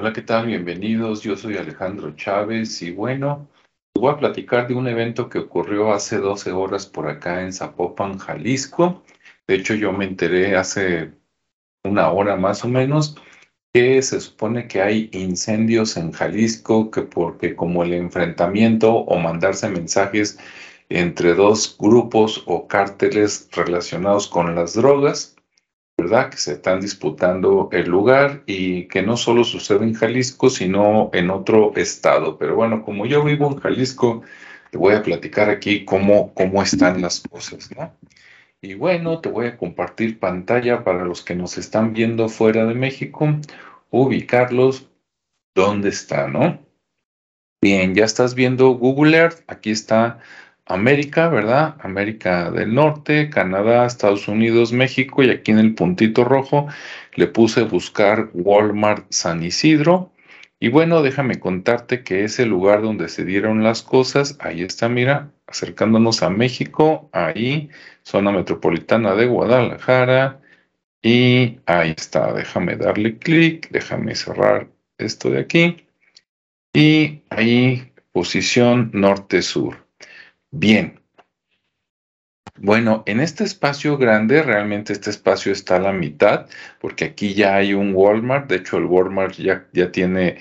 Hola, 0.00 0.14
¿qué 0.14 0.22
tal? 0.22 0.46
Bienvenidos. 0.46 1.20
Yo 1.20 1.36
soy 1.36 1.58
Alejandro 1.58 2.16
Chávez 2.16 2.80
y 2.80 2.90
bueno, 2.90 3.50
voy 3.94 4.10
a 4.10 4.16
platicar 4.16 4.66
de 4.66 4.72
un 4.72 4.88
evento 4.88 5.28
que 5.28 5.40
ocurrió 5.40 5.92
hace 5.92 6.16
12 6.16 6.52
horas 6.52 6.86
por 6.86 7.06
acá 7.06 7.42
en 7.42 7.52
Zapopan, 7.52 8.16
Jalisco. 8.16 9.02
De 9.46 9.56
hecho, 9.56 9.74
yo 9.74 9.92
me 9.92 10.06
enteré 10.06 10.56
hace 10.56 11.12
una 11.84 12.10
hora 12.10 12.36
más 12.36 12.64
o 12.64 12.68
menos 12.68 13.14
que 13.74 14.00
se 14.00 14.22
supone 14.22 14.68
que 14.68 14.80
hay 14.80 15.10
incendios 15.12 15.98
en 15.98 16.12
Jalisco, 16.12 16.90
que 16.90 17.02
porque 17.02 17.54
como 17.54 17.82
el 17.82 17.92
enfrentamiento 17.92 18.94
o 18.94 19.18
mandarse 19.18 19.68
mensajes 19.68 20.38
entre 20.88 21.34
dos 21.34 21.76
grupos 21.78 22.42
o 22.46 22.66
cárteles 22.66 23.50
relacionados 23.52 24.28
con 24.28 24.54
las 24.54 24.72
drogas, 24.72 25.36
¿verdad? 26.02 26.30
Que 26.30 26.36
se 26.36 26.52
están 26.52 26.80
disputando 26.80 27.68
el 27.72 27.88
lugar 27.88 28.42
y 28.46 28.88
que 28.88 29.02
no 29.02 29.16
solo 29.16 29.44
sucede 29.44 29.84
en 29.84 29.94
Jalisco, 29.94 30.50
sino 30.50 31.10
en 31.12 31.30
otro 31.30 31.72
estado. 31.76 32.38
Pero 32.38 32.56
bueno, 32.56 32.82
como 32.82 33.06
yo 33.06 33.24
vivo 33.24 33.50
en 33.50 33.58
Jalisco, 33.58 34.22
te 34.70 34.78
voy 34.78 34.94
a 34.94 35.02
platicar 35.02 35.50
aquí 35.50 35.84
cómo, 35.84 36.32
cómo 36.34 36.62
están 36.62 37.00
las 37.00 37.20
cosas, 37.20 37.70
¿no? 37.76 37.92
Y 38.62 38.74
bueno, 38.74 39.20
te 39.20 39.30
voy 39.30 39.46
a 39.46 39.56
compartir 39.56 40.18
pantalla 40.18 40.84
para 40.84 41.04
los 41.04 41.22
que 41.22 41.34
nos 41.34 41.56
están 41.56 41.94
viendo 41.94 42.28
fuera 42.28 42.66
de 42.66 42.74
México, 42.74 43.26
ubicarlos 43.90 44.88
dónde 45.54 45.88
está, 45.88 46.28
¿no? 46.28 46.58
Bien, 47.62 47.94
ya 47.94 48.04
estás 48.04 48.34
viendo 48.34 48.70
Google 48.70 49.16
Earth, 49.16 49.40
aquí 49.46 49.70
está 49.70 50.20
América, 50.70 51.28
¿verdad? 51.28 51.76
América 51.80 52.50
del 52.50 52.74
Norte, 52.74 53.28
Canadá, 53.28 53.86
Estados 53.86 54.28
Unidos, 54.28 54.72
México 54.72 55.22
y 55.22 55.30
aquí 55.30 55.50
en 55.50 55.58
el 55.58 55.74
puntito 55.74 56.24
rojo 56.24 56.68
le 57.14 57.26
puse 57.26 57.62
buscar 57.62 58.30
Walmart 58.32 59.06
San 59.10 59.42
Isidro. 59.42 60.12
Y 60.60 60.68
bueno, 60.68 61.02
déjame 61.02 61.40
contarte 61.40 62.04
que 62.04 62.24
ese 62.24 62.46
lugar 62.46 62.82
donde 62.82 63.08
se 63.08 63.24
dieron 63.24 63.64
las 63.64 63.82
cosas, 63.82 64.36
ahí 64.40 64.62
está, 64.62 64.88
mira, 64.88 65.32
acercándonos 65.46 66.22
a 66.22 66.30
México, 66.30 67.08
ahí 67.12 67.70
zona 68.02 68.30
metropolitana 68.30 69.14
de 69.14 69.26
Guadalajara. 69.26 70.40
Y 71.02 71.60
ahí 71.66 71.94
está, 71.96 72.32
déjame 72.32 72.76
darle 72.76 73.18
clic, 73.18 73.70
déjame 73.70 74.14
cerrar 74.14 74.68
esto 74.98 75.30
de 75.30 75.40
aquí. 75.40 75.88
Y 76.74 77.22
ahí, 77.30 77.92
posición 78.12 78.90
norte-sur. 78.92 79.89
Bien. 80.52 81.00
Bueno, 82.56 83.02
en 83.06 83.20
este 83.20 83.44
espacio 83.44 83.96
grande, 83.96 84.42
realmente 84.42 84.92
este 84.92 85.10
espacio 85.10 85.52
está 85.52 85.76
a 85.76 85.80
la 85.80 85.92
mitad, 85.92 86.46
porque 86.80 87.06
aquí 87.06 87.34
ya 87.34 87.56
hay 87.56 87.72
un 87.74 87.94
Walmart. 87.94 88.48
De 88.48 88.56
hecho, 88.56 88.76
el 88.76 88.84
Walmart 88.84 89.34
ya, 89.36 89.66
ya 89.72 89.90
tiene 89.90 90.38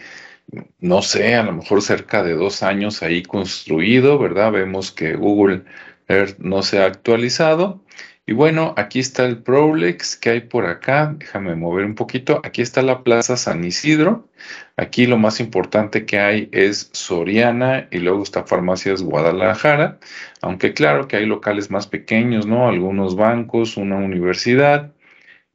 no 0.80 1.02
sé, 1.02 1.36
a 1.36 1.44
lo 1.44 1.54
mejor 1.54 1.82
cerca 1.82 2.24
de 2.24 2.34
dos 2.34 2.64
años 2.64 3.04
ahí 3.04 3.24
construido, 3.24 4.18
¿verdad? 4.20 4.52
Vemos 4.52 4.92
que 4.92 5.16
Google 5.16 5.64
Earth 6.08 6.40
no 6.40 6.64
se 6.64 6.80
ha 6.80 6.86
actualizado. 6.86 7.84
Y 8.30 8.34
bueno, 8.34 8.76
aquí 8.78 9.00
está 9.00 9.26
el 9.26 9.42
Prolex 9.42 10.16
que 10.16 10.30
hay 10.30 10.42
por 10.42 10.68
acá. 10.68 11.16
Déjame 11.18 11.56
mover 11.56 11.84
un 11.84 11.96
poquito. 11.96 12.42
Aquí 12.44 12.62
está 12.62 12.84
la 12.84 13.04
Plaza 13.04 13.36
San 13.38 13.64
Isidro. 13.64 14.30
Aquí 14.78 15.08
lo 15.08 15.18
más 15.18 15.40
importante 15.40 16.06
que 16.06 16.20
hay 16.20 16.48
es 16.52 16.92
Soriana 16.94 17.88
y 17.90 17.98
luego 17.98 18.22
está 18.22 18.44
Farmacias 18.44 19.02
Guadalajara. 19.02 19.98
Aunque 20.44 20.76
claro 20.76 21.08
que 21.08 21.16
hay 21.16 21.26
locales 21.26 21.72
más 21.72 21.88
pequeños, 21.88 22.46
¿no? 22.46 22.70
Algunos 22.70 23.16
bancos, 23.16 23.78
una 23.78 23.96
universidad, 23.96 24.94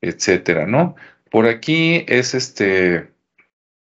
etcétera, 0.00 0.66
¿no? 0.66 0.96
Por 1.30 1.46
aquí 1.46 2.04
es 2.08 2.34
este, 2.34 3.12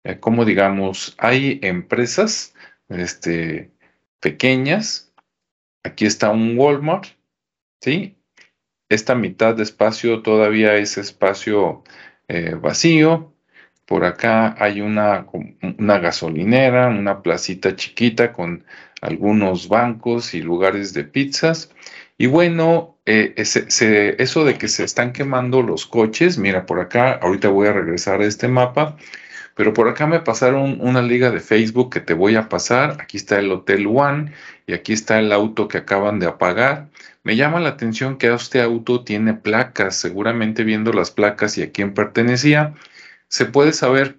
eh, 0.04 0.18
como 0.20 0.44
digamos, 0.44 1.14
hay 1.16 1.60
empresas 1.62 2.54
este, 2.90 3.70
pequeñas. 4.20 5.14
Aquí 5.82 6.04
está 6.04 6.30
un 6.30 6.58
Walmart, 6.58 7.06
¿sí? 7.80 8.18
Esta 8.92 9.14
mitad 9.14 9.54
de 9.54 9.62
espacio 9.62 10.20
todavía 10.20 10.76
es 10.76 10.98
espacio 10.98 11.82
eh, 12.28 12.54
vacío. 12.60 13.32
Por 13.86 14.04
acá 14.04 14.54
hay 14.58 14.82
una, 14.82 15.24
gasolinera, 15.98 16.88
una 16.88 17.22
placita 17.22 17.74
chiquita 17.74 18.34
con 18.34 18.64
algunos 19.00 19.68
bancos 19.68 20.34
y 20.34 20.42
lugares 20.42 20.92
de 20.92 21.04
pizzas. 21.04 21.70
Y 22.18 22.26
bueno, 22.26 22.98
eh, 23.06 23.32
eso 23.36 24.44
de 24.44 24.58
que 24.58 24.68
se 24.68 24.84
están 24.84 25.14
quemando 25.14 25.62
los 25.62 25.86
coches, 25.86 26.36
mira, 26.36 26.66
por 26.66 26.78
acá, 26.78 27.12
ahorita 27.12 27.48
voy 27.48 27.68
a 27.68 27.72
regresar 27.72 28.20
a 28.20 28.26
este 28.26 28.46
mapa 28.46 28.98
pero 29.54 29.74
por 29.74 29.88
acá 29.88 30.06
me 30.06 30.20
pasaron 30.20 30.78
una 30.80 31.02
liga 31.02 31.30
de 31.30 31.40
Facebook 31.40 31.90
que 31.90 32.00
te 32.00 32.14
voy 32.14 32.36
a 32.36 32.48
pasar. 32.48 32.98
Aquí 33.00 33.16
está 33.16 33.38
el 33.38 33.50
Hotel 33.52 33.86
One 33.86 34.32
y 34.66 34.72
aquí 34.72 34.92
está 34.92 35.18
el 35.18 35.32
auto 35.32 35.68
que 35.68 35.78
acaban 35.78 36.18
de 36.18 36.26
apagar. 36.26 36.88
Me 37.22 37.36
llama 37.36 37.60
la 37.60 37.70
atención 37.70 38.18
que 38.18 38.32
este 38.32 38.62
auto 38.62 39.04
tiene 39.04 39.34
placas. 39.34 39.96
Seguramente 39.96 40.64
viendo 40.64 40.92
las 40.92 41.10
placas 41.10 41.58
y 41.58 41.62
a 41.62 41.72
quién 41.72 41.94
pertenecía, 41.94 42.74
se 43.28 43.46
puede 43.46 43.72
saber 43.72 44.18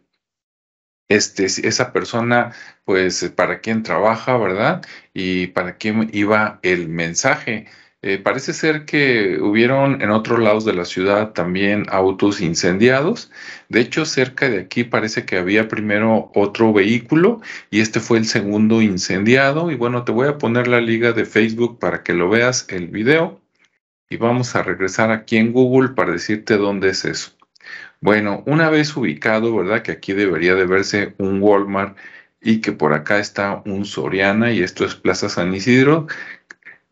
este, 1.09 1.45
esa 1.45 1.93
persona, 1.93 2.53
pues, 2.85 3.31
para 3.35 3.59
quién 3.61 3.83
trabaja, 3.83 4.37
¿verdad? 4.37 4.83
Y 5.13 5.47
para 5.47 5.77
quién 5.77 6.09
iba 6.13 6.59
el 6.63 6.89
mensaje. 6.89 7.67
Eh, 8.05 8.17
parece 8.17 8.51
ser 8.51 8.83
que 8.83 9.39
hubieron 9.39 10.01
en 10.01 10.09
otros 10.09 10.39
lados 10.39 10.65
de 10.65 10.73
la 10.73 10.83
ciudad 10.83 11.31
también 11.31 11.85
autos 11.89 12.41
incendiados. 12.41 13.31
De 13.69 13.79
hecho, 13.79 14.05
cerca 14.05 14.49
de 14.49 14.59
aquí 14.59 14.83
parece 14.83 15.25
que 15.25 15.37
había 15.37 15.69
primero 15.69 16.29
otro 16.35 16.73
vehículo 16.73 17.39
y 17.71 17.79
este 17.79 18.01
fue 18.01 18.17
el 18.17 18.25
segundo 18.25 18.81
incendiado. 18.81 19.71
Y 19.71 19.75
bueno, 19.75 20.03
te 20.03 20.11
voy 20.11 20.27
a 20.27 20.37
poner 20.37 20.67
la 20.67 20.81
liga 20.81 21.13
de 21.13 21.23
Facebook 21.23 21.79
para 21.79 22.03
que 22.03 22.13
lo 22.13 22.29
veas 22.29 22.67
el 22.69 22.89
video. 22.89 23.41
Y 24.09 24.17
vamos 24.17 24.53
a 24.55 24.63
regresar 24.63 25.09
aquí 25.09 25.37
en 25.37 25.53
Google 25.53 25.89
para 25.95 26.11
decirte 26.11 26.57
dónde 26.57 26.89
es 26.89 27.05
eso. 27.05 27.31
Bueno, 28.01 28.43
una 28.45 28.69
vez 28.69 28.97
ubicado, 28.97 29.55
¿verdad? 29.55 29.81
Que 29.81 29.93
aquí 29.93 30.11
debería 30.11 30.55
de 30.55 30.65
verse 30.65 31.15
un 31.19 31.41
Walmart 31.41 31.97
y 32.43 32.59
que 32.59 32.73
por 32.73 32.93
acá 32.93 33.19
está 33.19 33.61
un 33.65 33.85
Soriana 33.85 34.51
y 34.51 34.61
esto 34.61 34.85
es 34.85 34.95
Plaza 34.95 35.29
San 35.29 35.53
Isidro, 35.55 36.07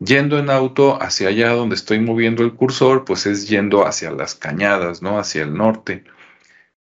Yendo 0.04 0.38
en 0.38 0.50
auto 0.50 1.00
hacia 1.00 1.28
allá 1.28 1.50
donde 1.50 1.76
estoy 1.76 2.00
moviendo 2.00 2.42
el 2.42 2.54
cursor, 2.54 3.04
pues 3.04 3.26
es 3.26 3.48
yendo 3.48 3.86
hacia 3.86 4.10
las 4.10 4.34
cañadas, 4.34 5.00
¿no? 5.00 5.18
Hacia 5.18 5.42
el 5.42 5.54
norte. 5.54 6.04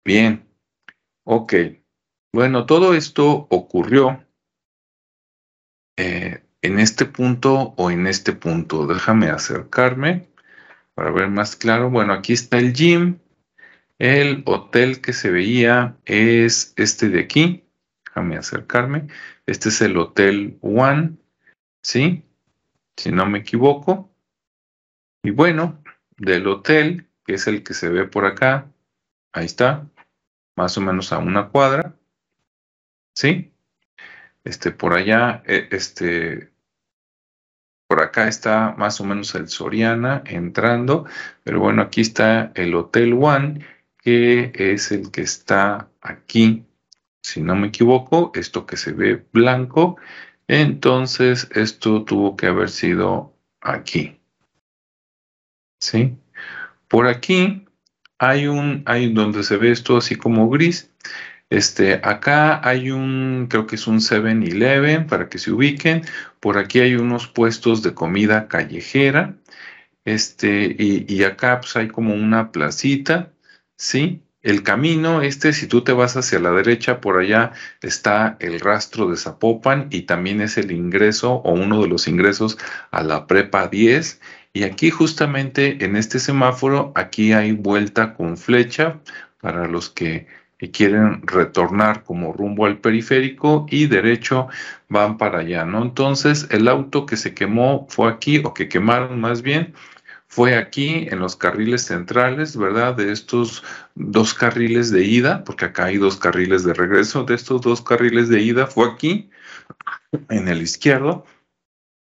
Bien, 0.06 0.48
ok. 1.26 1.54
Bueno, 2.34 2.66
todo 2.66 2.94
esto 2.94 3.48
ocurrió 3.50 4.24
eh, 5.98 6.44
en 6.62 6.80
este 6.80 7.06
punto 7.06 7.74
o 7.76 7.92
en 7.92 8.08
este 8.08 8.32
punto. 8.32 8.88
Déjame 8.88 9.30
acercarme 9.30 10.30
para 10.94 11.12
ver 11.12 11.28
más 11.30 11.58
claro. 11.58 11.90
Bueno, 11.90 12.14
aquí 12.14 12.34
está 12.34 12.58
el 12.58 12.74
gym. 12.74 13.20
El 13.98 14.44
hotel 14.46 15.02
que 15.02 15.12
se 15.12 15.30
veía 15.30 15.98
es 16.06 16.74
este 16.78 17.10
de 17.10 17.20
aquí. 17.20 17.66
Déjame 18.06 18.38
acercarme. 18.38 19.08
Este 19.46 19.70
es 19.70 19.82
el 19.82 19.98
Hotel 19.98 20.58
One. 20.62 21.18
¿Sí? 21.84 22.24
Si 23.00 23.14
no 23.14 23.26
me 23.26 23.40
equivoco. 23.40 24.14
Y 25.24 25.32
bueno, 25.32 25.82
del 26.18 26.48
hotel, 26.48 27.08
que 27.26 27.36
es 27.36 27.48
el 27.48 27.64
que 27.64 27.74
se 27.74 27.88
ve 27.88 28.06
por 28.06 28.26
acá, 28.26 28.70
ahí 29.32 29.46
está, 29.46 29.90
más 30.58 30.78
o 30.78 30.82
menos 30.82 31.14
a 31.14 31.20
una 31.20 31.48
cuadra, 31.48 31.96
¿sí? 33.16 33.54
Este, 34.44 34.72
por 34.72 34.94
allá, 34.94 35.44
e, 35.46 35.70
este, 35.72 36.52
por 37.88 38.02
acá 38.02 38.28
está 38.28 38.76
más 38.78 39.00
o 39.00 39.06
menos 39.06 39.34
el 39.34 39.48
Soriana 39.48 40.22
entrando, 40.26 41.06
pero 41.44 41.62
bueno, 41.62 41.82
aquí 41.82 42.02
está 42.02 42.52
el 42.56 42.76
Hotel 42.76 43.14
One, 43.14 43.66
que 43.98 44.52
es 44.54 44.92
el 44.92 45.10
que 45.10 45.22
está 45.22 45.90
aquí, 46.02 46.66
si 47.22 47.42
no 47.42 47.56
me 47.56 47.68
equivoco, 47.68 48.34
esto 48.36 48.66
que 48.66 48.76
se 48.76 48.92
ve 48.92 49.26
blanco 49.32 49.98
entonces, 50.50 51.48
esto 51.54 52.04
tuvo 52.04 52.36
que 52.36 52.48
haber 52.48 52.70
sido 52.72 53.38
aquí. 53.62 54.20
¿Sí? 55.80 56.18
Por 56.88 57.06
aquí 57.06 57.68
hay 58.18 58.48
un, 58.48 58.82
hay 58.88 59.14
donde 59.14 59.44
se 59.44 59.58
ve 59.58 59.72
esto 59.72 59.98
así 59.98 60.16
como 60.16 60.50
gris. 60.50 60.92
Este, 61.52 62.02
acá 62.04 62.68
hay 62.68 62.90
un, 62.90 63.46
creo 63.48 63.68
que 63.68 63.76
es 63.76 63.86
un 63.86 64.00
7-Eleven 64.00 65.06
para 65.06 65.30
que 65.30 65.38
se 65.38 65.52
ubiquen. 65.52 66.02
Por 66.40 66.58
aquí 66.58 66.80
hay 66.80 66.96
unos 66.96 67.28
puestos 67.28 67.84
de 67.84 67.94
comida 67.94 68.48
callejera. 68.48 69.36
Este, 70.04 70.76
y, 70.80 71.06
y 71.08 71.24
acá 71.26 71.60
pues 71.62 71.76
hay 71.76 71.90
como 71.90 72.16
una 72.16 72.52
placita, 72.52 73.32
¿sí? 73.78 74.24
El 74.42 74.64
camino, 74.64 75.22
este, 75.22 75.52
si 75.52 75.68
tú 75.68 75.82
te 75.84 75.92
vas 75.92 76.16
hacia 76.16 76.40
la 76.40 76.52
derecha, 76.52 77.02
por 77.02 77.20
allá 77.20 77.52
está 77.82 78.38
el 78.40 78.60
rastro 78.62 79.10
de 79.10 79.18
Zapopan 79.18 79.88
y 79.92 80.04
también 80.04 80.40
es 80.42 80.58
el 80.58 80.72
ingreso 80.72 81.34
o 81.34 81.52
uno 81.54 81.82
de 81.82 81.90
los 81.90 82.08
ingresos 82.08 82.58
a 82.92 83.04
la 83.04 83.28
prepa 83.28 83.68
10. 83.68 84.22
Y 84.54 84.64
aquí 84.64 84.92
justamente 84.92 85.84
en 85.84 85.98
este 85.98 86.20
semáforo, 86.20 86.94
aquí 86.96 87.34
hay 87.34 87.52
vuelta 87.52 88.14
con 88.14 88.38
flecha 88.38 89.02
para 89.42 89.68
los 89.68 89.90
que 89.90 90.28
quieren 90.72 91.22
retornar 91.26 92.04
como 92.04 92.34
rumbo 92.34 92.66
al 92.66 92.80
periférico 92.80 93.66
y 93.70 93.88
derecho 93.88 94.48
van 94.90 95.18
para 95.18 95.40
allá, 95.40 95.66
¿no? 95.66 95.82
Entonces 95.84 96.48
el 96.52 96.68
auto 96.68 97.06
que 97.06 97.18
se 97.18 97.34
quemó 97.34 97.88
fue 97.90 98.10
aquí 98.10 98.42
o 98.44 98.54
que 98.54 98.68
quemaron 98.70 99.20
más 99.22 99.42
bien 99.42 99.74
fue 100.30 100.56
aquí 100.56 101.08
en 101.10 101.20
los 101.20 101.36
carriles 101.36 101.86
centrales, 101.86 102.56
¿verdad? 102.56 102.96
De 102.96 103.12
estos 103.12 103.64
dos 103.96 104.34
carriles 104.36 104.92
de 104.92 105.04
ida, 105.04 105.44
porque 105.44 105.66
acá 105.66 105.86
hay 105.86 105.98
dos 105.98 106.18
carriles 106.18 106.64
de 106.64 106.74
regreso, 106.74 107.24
de 107.24 107.34
estos 107.34 107.62
dos 107.62 107.82
carriles 107.82 108.30
de 108.30 108.42
ida 108.42 108.68
fue 108.68 108.88
aquí, 108.90 109.30
en 110.30 110.48
el 110.48 110.62
izquierdo, 110.62 111.26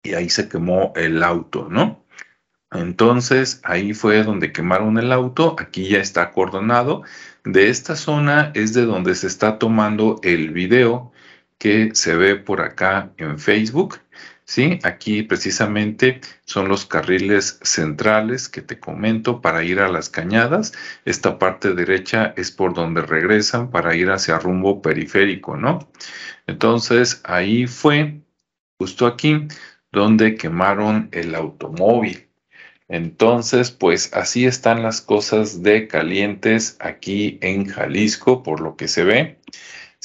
y 0.02 0.14
ahí 0.14 0.30
se 0.30 0.48
quemó 0.48 0.92
el 0.96 1.22
auto, 1.22 1.68
¿no? 1.70 2.04
Entonces 2.72 3.60
ahí 3.64 3.92
fue 3.92 4.22
donde 4.22 4.50
quemaron 4.50 4.98
el 4.98 5.12
auto, 5.12 5.54
aquí 5.58 5.88
ya 5.88 5.98
está 5.98 6.22
acordonado. 6.22 7.02
De 7.44 7.68
esta 7.68 7.96
zona 7.96 8.50
es 8.54 8.72
de 8.72 8.86
donde 8.86 9.14
se 9.14 9.26
está 9.26 9.58
tomando 9.58 10.18
el 10.22 10.50
video 10.50 11.12
que 11.58 11.90
se 11.94 12.16
ve 12.16 12.36
por 12.36 12.60
acá 12.60 13.12
en 13.18 13.38
Facebook. 13.38 13.98
¿Sí? 14.46 14.78
Aquí 14.84 15.22
precisamente 15.22 16.20
son 16.44 16.68
los 16.68 16.86
carriles 16.86 17.58
centrales 17.62 18.48
que 18.48 18.62
te 18.62 18.78
comento 18.80 19.42
para 19.42 19.64
ir 19.64 19.80
a 19.80 19.88
las 19.88 20.08
cañadas. 20.08 20.72
Esta 21.04 21.38
parte 21.38 21.74
derecha 21.74 22.32
es 22.36 22.50
por 22.52 22.72
donde 22.72 23.02
regresan 23.02 23.70
para 23.70 23.94
ir 23.96 24.10
hacia 24.10 24.38
rumbo 24.38 24.80
periférico, 24.80 25.56
¿no? 25.56 25.90
Entonces 26.46 27.20
ahí 27.24 27.66
fue, 27.66 28.22
justo 28.78 29.06
aquí, 29.06 29.48
donde 29.92 30.36
quemaron 30.36 31.08
el 31.12 31.34
automóvil. 31.34 32.28
Entonces, 32.88 33.72
pues 33.72 34.12
así 34.14 34.46
están 34.46 34.82
las 34.84 35.00
cosas 35.00 35.62
de 35.64 35.88
calientes 35.88 36.76
aquí 36.78 37.38
en 37.42 37.66
Jalisco, 37.66 38.44
por 38.44 38.60
lo 38.60 38.76
que 38.76 38.86
se 38.86 39.02
ve 39.02 39.40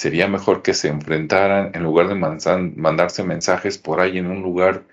sería 0.02 0.28
mejor 0.28 0.64
que 0.64 0.74
se 0.74 0.88
enfrentaran 0.88 1.72
en 1.76 1.84
lugar 1.84 2.08
de 2.08 2.16
mandarse 2.16 3.24
mensajes 3.24 3.78
por 3.78 4.00
ahí 4.00 4.18
en 4.18 4.32
un 4.32 4.42
lugar 4.42 4.84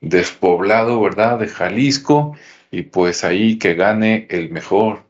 despoblado, 0.00 1.02
¿verdad? 1.02 1.38
De 1.38 1.48
Jalisco, 1.48 2.34
y 2.70 2.82
pues 2.82 3.24
ahí 3.24 3.58
que 3.58 3.74
gane 3.74 4.26
el 4.30 4.48
mejor. 4.50 5.02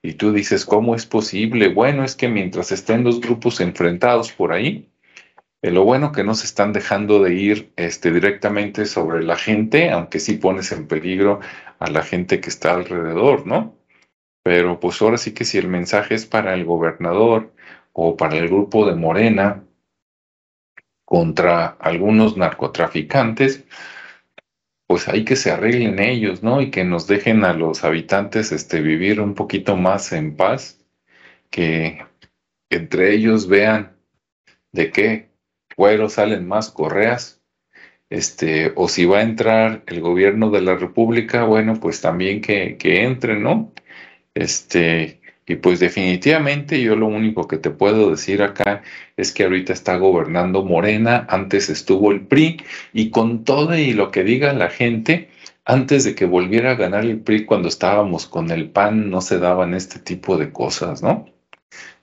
Y 0.00 0.12
tú 0.12 0.32
dices, 0.32 0.64
¿cómo 0.64 0.94
es 0.94 1.06
posible? 1.06 1.68
Bueno, 1.74 2.04
es 2.04 2.14
que 2.14 2.28
mientras 2.28 2.70
estén 2.70 3.02
los 3.02 3.20
grupos 3.20 3.60
enfrentados 3.60 4.30
por 4.30 4.52
ahí, 4.52 4.88
eh, 5.62 5.72
lo 5.72 5.82
bueno 5.84 6.12
que 6.12 6.22
no 6.22 6.34
se 6.36 6.46
están 6.46 6.72
dejando 6.72 7.20
de 7.20 7.34
ir 7.34 7.72
este, 7.74 8.12
directamente 8.12 8.86
sobre 8.86 9.24
la 9.24 9.36
gente, 9.36 9.90
aunque 9.90 10.20
sí 10.20 10.34
pones 10.34 10.70
en 10.70 10.86
peligro 10.86 11.40
a 11.80 11.90
la 11.90 12.02
gente 12.04 12.40
que 12.40 12.48
está 12.48 12.74
alrededor, 12.74 13.44
¿no? 13.44 13.74
Pero 14.44 14.78
pues 14.78 15.02
ahora 15.02 15.18
sí 15.18 15.34
que 15.34 15.44
si 15.44 15.58
el 15.58 15.66
mensaje 15.66 16.14
es 16.14 16.26
para 16.26 16.54
el 16.54 16.64
gobernador, 16.64 17.52
o 18.02 18.16
para 18.16 18.38
el 18.38 18.48
grupo 18.48 18.86
de 18.86 18.94
Morena 18.94 19.62
contra 21.04 21.66
algunos 21.66 22.34
narcotraficantes, 22.34 23.66
pues 24.86 25.06
hay 25.06 25.24
que 25.26 25.36
se 25.36 25.50
arreglen 25.50 25.98
ellos, 25.98 26.42
¿no? 26.42 26.62
Y 26.62 26.70
que 26.70 26.82
nos 26.82 27.06
dejen 27.06 27.44
a 27.44 27.52
los 27.52 27.84
habitantes 27.84 28.52
este, 28.52 28.80
vivir 28.80 29.20
un 29.20 29.34
poquito 29.34 29.76
más 29.76 30.12
en 30.12 30.34
paz, 30.34 30.82
que 31.50 32.02
entre 32.70 33.12
ellos 33.14 33.48
vean 33.48 33.98
de 34.72 34.90
qué 34.90 35.28
cuero 35.76 36.08
salen 36.08 36.48
más 36.48 36.70
correas, 36.70 37.42
este, 38.08 38.72
o 38.76 38.88
si 38.88 39.04
va 39.04 39.18
a 39.18 39.22
entrar 39.22 39.82
el 39.86 40.00
gobierno 40.00 40.50
de 40.50 40.62
la 40.62 40.74
República, 40.74 41.44
bueno, 41.44 41.74
pues 41.78 42.00
también 42.00 42.40
que, 42.40 42.78
que 42.78 43.04
entre, 43.04 43.38
¿no? 43.38 43.72
Este, 44.32 45.19
y 45.50 45.56
pues 45.56 45.80
definitivamente 45.80 46.80
yo 46.80 46.94
lo 46.94 47.06
único 47.06 47.48
que 47.48 47.58
te 47.58 47.70
puedo 47.70 48.10
decir 48.12 48.40
acá 48.40 48.82
es 49.16 49.32
que 49.32 49.42
ahorita 49.42 49.72
está 49.72 49.96
gobernando 49.96 50.64
Morena, 50.64 51.26
antes 51.28 51.68
estuvo 51.68 52.12
el 52.12 52.20
PRI 52.20 52.62
y 52.92 53.10
con 53.10 53.42
todo 53.42 53.76
y 53.76 53.92
lo 53.92 54.12
que 54.12 54.22
diga 54.22 54.52
la 54.52 54.70
gente, 54.70 55.28
antes 55.64 56.04
de 56.04 56.14
que 56.14 56.24
volviera 56.24 56.70
a 56.70 56.74
ganar 56.76 57.04
el 57.04 57.18
PRI 57.18 57.46
cuando 57.46 57.66
estábamos 57.66 58.26
con 58.26 58.52
el 58.52 58.70
PAN 58.70 59.10
no 59.10 59.20
se 59.20 59.40
daban 59.40 59.74
este 59.74 59.98
tipo 59.98 60.36
de 60.38 60.52
cosas, 60.52 61.02
¿no? 61.02 61.26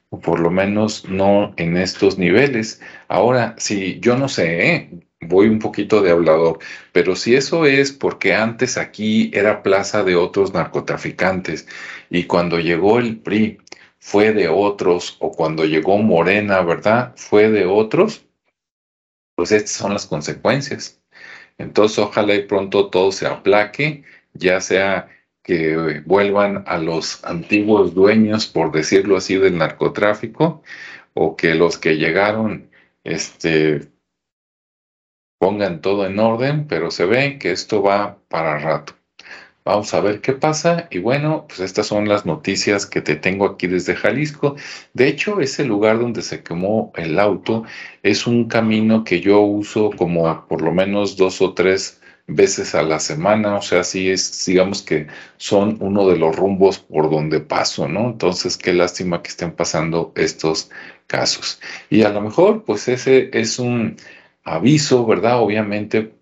O 0.10 0.20
por 0.20 0.42
lo 0.42 0.52
menos 0.52 1.06
no 1.08 1.54
en 1.56 1.78
estos 1.78 2.18
niveles. 2.18 2.82
Ahora, 3.08 3.56
si 3.58 4.02
yo 4.02 4.18
no 4.18 4.28
sé, 4.28 4.76
¿eh? 4.76 4.90
Voy 5.22 5.48
un 5.48 5.60
poquito 5.60 6.02
de 6.02 6.12
hablador, 6.12 6.60
pero 6.92 7.16
si 7.16 7.36
eso 7.36 7.66
es 7.66 7.92
porque 7.92 8.34
antes 8.36 8.78
aquí 8.78 9.31
era 9.34 9.64
plaza 9.64 10.04
de 10.04 10.16
otros 10.16 10.54
narcotraficantes 10.54 11.68
y 12.10 12.25
cuando 12.25 12.60
llegó 12.60 13.00
el 13.00 13.19
PRI 13.19 13.60
fue 14.00 14.34
de 14.34 14.48
otros 14.48 15.18
o 15.19 15.31
cuando 15.31 15.66
llegó 15.66 15.98
Morena, 15.98 16.62
¿verdad? 16.62 17.14
Fue 17.18 17.50
de 17.50 17.66
otros, 17.66 18.25
pues 19.36 19.52
estas 19.52 19.72
son 19.72 19.94
las 19.94 20.06
consecuencias. 20.06 21.02
Entonces 21.58 22.00
ojalá 22.00 22.36
y 22.36 22.46
pronto 22.46 22.90
todo 22.90 23.12
se 23.12 23.28
aplaque, 23.28 24.04
ya 24.34 24.62
sea 24.62 25.10
que 25.44 26.02
vuelvan 26.06 26.63
a 26.68 26.78
los 26.78 27.24
antiguos 27.24 27.94
dueños, 27.96 28.48
por 28.48 28.72
decirlo 28.72 29.18
así, 29.18 29.38
del 29.38 29.58
narcotráfico, 29.58 30.62
o 31.13 31.36
que 31.38 31.56
los 31.56 31.78
que 31.78 31.98
llegaron, 31.98 32.70
este, 33.04 33.88
pongan 35.39 35.81
todo 35.81 36.06
en 36.06 36.19
orden, 36.19 36.68
pero 36.68 36.92
se 36.92 37.06
ve 37.06 37.38
que 37.39 37.51
esto 37.51 37.81
va 37.81 38.18
para 38.30 38.57
rato. 38.60 38.94
Vamos 39.68 39.94
a 39.94 40.00
ver 40.00 40.22
qué 40.22 40.31
pasa. 40.31 40.88
Y 40.92 41.00
bueno, 41.00 41.45
pues 41.45 41.60
estas 41.60 41.88
son 41.88 42.07
las 42.07 42.25
noticias 42.25 42.86
que 42.86 43.01
te 43.01 43.18
tengo 43.18 43.45
aquí 43.45 43.68
desde 43.68 43.98
Jalisco. 43.98 44.56
De 44.94 45.10
hecho, 45.10 45.42
ese 45.42 45.66
lugar 45.66 46.00
donde 46.00 46.22
se 46.22 46.42
quemó 46.42 46.94
el 46.95 47.19
auto 47.19 47.66
es 48.01 48.28
un 48.28 48.48
camino 48.48 49.04
que 49.04 49.19
yo 49.19 49.42
uso 49.42 49.92
como 49.98 50.48
por 50.48 50.62
lo 50.62 50.72
menos 50.72 51.18
dos 51.18 51.42
o 51.42 51.54
tres 51.54 52.00
veces 52.28 52.75
a 52.75 52.84
la 52.84 53.00
semana. 53.01 53.57
O 53.57 53.62
sea, 53.62 53.84
sí 53.84 54.10
es, 54.10 54.45
digamos 54.45 54.81
que 54.84 55.07
son 55.36 55.75
uno 55.81 56.07
de 56.07 56.18
los 56.18 56.34
rumbos 56.34 56.80
por 56.80 57.10
donde 57.10 57.42
paso, 57.42 57.89
¿no? 57.89 58.12
Entonces, 58.12 58.57
qué 58.57 58.72
lástima 58.72 59.22
que 59.22 59.31
estén 59.31 59.51
pasando 59.51 60.13
estos 60.16 60.69
casos. 61.07 61.60
Y 61.89 62.04
a 62.04 62.10
lo 62.10 62.22
mejor, 62.22 62.63
pues 62.63 62.88
ese 62.88 63.30
es 63.34 63.60
un 63.60 63.98
aviso, 64.48 65.06
¿verdad? 65.06 65.40
Obviamente 65.42 66.14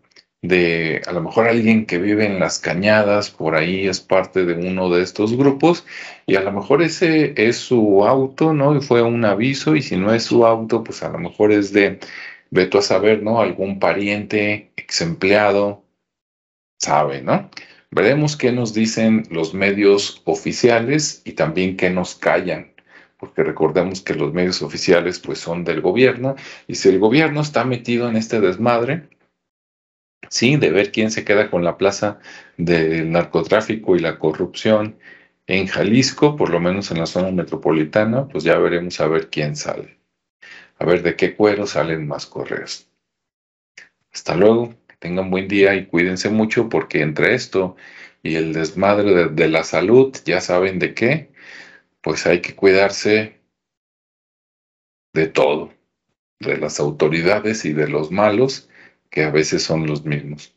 de 0.42 1.02
a 1.08 1.12
lo 1.12 1.22
mejor 1.22 1.48
alguien 1.48 1.86
que 1.86 1.98
vive 1.98 2.26
en 2.26 2.40
las 2.40 2.60
cañadas, 2.60 3.32
por 3.32 3.56
ahí 3.56 3.88
es 3.88 4.00
parte 4.00 4.46
de 4.46 4.54
uno 4.54 4.90
de 4.90 5.02
estos 5.02 5.36
grupos 5.36 5.86
y 6.28 6.36
a 6.36 6.42
lo 6.42 6.52
mejor 6.52 6.84
ese 6.84 7.34
es 7.38 7.58
su 7.58 8.06
auto, 8.06 8.54
¿no? 8.54 8.76
Y 8.76 8.82
fue 8.82 9.02
un 9.02 9.26
aviso 9.26 9.76
y 9.76 9.82
si 9.82 9.98
no 9.98 10.14
es 10.14 10.24
su 10.24 10.46
auto, 10.46 10.84
pues 10.84 11.04
a 11.04 11.10
lo 11.10 11.18
mejor 11.20 11.52
es 11.52 11.74
de, 11.74 12.00
veto 12.52 12.80
a 12.80 12.82
saber, 12.82 13.24
¿no? 13.24 13.42
Algún 13.42 13.80
pariente, 13.80 14.72
ex 14.78 15.02
empleado, 15.02 15.84
sabe, 16.80 17.22
¿no? 17.22 17.50
Veremos 17.92 18.36
qué 18.36 18.52
nos 18.52 18.74
dicen 18.74 19.24
los 19.32 19.54
medios 19.54 20.22
oficiales 20.26 21.22
y 21.26 21.34
también 21.34 21.78
qué 21.78 21.90
nos 21.90 22.16
callan 22.16 22.75
porque 23.26 23.44
recordemos 23.44 24.02
que 24.02 24.14
los 24.14 24.34
medios 24.34 24.62
oficiales 24.62 25.20
pues 25.20 25.40
son 25.40 25.64
del 25.64 25.82
gobierno 25.82 26.36
y 26.68 26.76
si 26.76 26.90
el 26.90 27.00
gobierno 27.00 27.42
está 27.42 27.66
metido 27.66 28.08
en 28.08 28.16
este 28.16 28.40
desmadre, 28.40 29.10
sí, 30.30 30.58
de 30.58 30.70
ver 30.72 30.92
quién 30.92 31.12
se 31.12 31.26
queda 31.26 31.50
con 31.50 31.64
la 31.64 31.78
plaza 31.78 32.20
del 32.58 33.12
narcotráfico 33.12 33.96
y 33.96 34.00
la 34.00 34.20
corrupción 34.20 34.98
en 35.48 35.68
Jalisco, 35.68 36.36
por 36.36 36.50
lo 36.50 36.60
menos 36.60 36.92
en 36.92 37.00
la 37.00 37.06
zona 37.06 37.32
metropolitana, 37.32 38.28
pues 38.28 38.44
ya 38.44 38.58
veremos 38.58 39.00
a 39.00 39.08
ver 39.08 39.30
quién 39.30 39.56
sale. 39.56 39.98
A 40.78 40.86
ver 40.86 41.04
de 41.04 41.16
qué 41.16 41.36
cuero 41.36 41.68
salen 41.68 42.08
más 42.08 42.26
correos. 42.26 42.90
Hasta 44.14 44.36
luego, 44.36 44.76
que 44.88 44.96
tengan 44.98 45.30
buen 45.30 45.48
día 45.48 45.76
y 45.76 45.88
cuídense 45.88 46.30
mucho 46.30 46.70
porque 46.70 47.02
entre 47.02 47.36
esto 47.36 47.76
y 48.24 48.36
el 48.36 48.54
desmadre 48.54 49.30
de 49.30 49.48
la 49.50 49.64
salud, 49.64 50.16
ya 50.26 50.42
saben 50.42 50.80
de 50.80 50.94
qué, 50.94 51.32
pues 52.06 52.28
hay 52.28 52.40
que 52.40 52.56
cuidarse 52.56 53.42
de 55.12 55.26
todo, 55.26 55.74
de 56.40 56.56
las 56.58 56.80
autoridades 56.80 57.66
y 57.66 57.74
de 57.74 57.88
los 57.88 58.12
malos, 58.12 58.70
que 59.10 59.24
a 59.24 59.32
veces 59.32 59.64
son 59.64 59.88
los 59.88 60.06
mismos. 60.06 60.56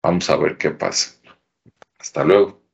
Vamos 0.00 0.30
a 0.30 0.36
ver 0.36 0.56
qué 0.56 0.70
pasa. 0.70 1.16
Hasta 1.98 2.22
luego. 2.22 2.65